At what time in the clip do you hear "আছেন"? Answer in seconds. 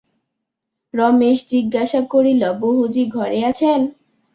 3.49-3.79